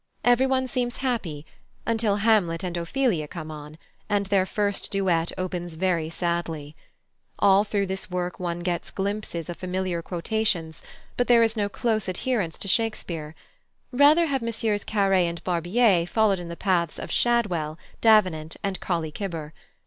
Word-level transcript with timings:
Everyone 0.23 0.65
seems 0.65 0.97
happy 1.05 1.45
until 1.85 2.15
Hamlet 2.15 2.63
and 2.63 2.75
Ophelia 2.75 3.27
come 3.27 3.51
on, 3.51 3.77
and 4.09 4.25
their 4.25 4.47
first 4.47 4.89
duet 4.89 5.31
opens 5.37 5.75
very 5.75 6.09
sadly. 6.09 6.75
All 7.37 7.63
through 7.63 7.85
this 7.85 8.09
work 8.09 8.39
one 8.39 8.61
gets 8.61 8.89
glimpses 8.89 9.47
of 9.47 9.57
familiar 9.57 10.01
quotations, 10.01 10.81
but 11.17 11.27
there 11.27 11.43
is 11.43 11.55
no 11.55 11.69
close 11.69 12.07
adherence 12.07 12.57
to 12.57 12.67
Shakespeare; 12.67 13.35
rather 13.91 14.25
have 14.25 14.41
MM. 14.41 14.83
Carré 14.85 15.25
and 15.29 15.43
Barbier 15.43 16.07
followed 16.07 16.39
in 16.39 16.47
the 16.49 16.55
paths 16.57 16.97
of 16.97 17.11
Shadwell, 17.11 17.77
Davenant, 18.01 18.57
and 18.63 18.79
Colley 18.79 19.11
Cibber. 19.15 19.51